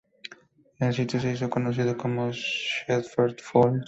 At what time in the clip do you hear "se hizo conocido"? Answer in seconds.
1.19-1.95